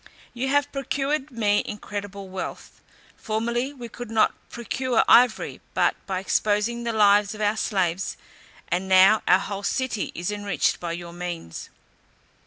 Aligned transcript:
You 0.33 0.47
have 0.47 0.71
procured 0.71 1.29
me 1.29 1.61
incredible 1.63 2.27
wealth. 2.27 2.81
Formerly 3.17 3.71
we 3.71 3.87
could 3.87 4.09
not 4.09 4.33
procure 4.49 5.03
ivory 5.07 5.61
but 5.75 5.95
by 6.07 6.19
exposing 6.19 6.85
the 6.85 6.91
lives 6.91 7.35
of 7.35 7.41
our 7.41 7.55
slaves, 7.55 8.17
and 8.69 8.87
now 8.89 9.21
our 9.27 9.37
whole 9.37 9.61
city 9.61 10.11
is 10.15 10.31
enriched 10.31 10.79
by 10.79 10.93
your 10.93 11.13
means. 11.13 11.69